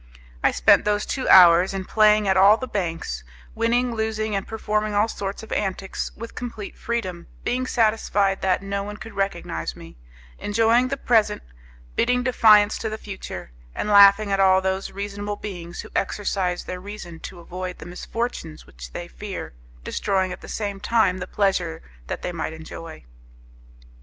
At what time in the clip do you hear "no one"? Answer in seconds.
8.63-8.97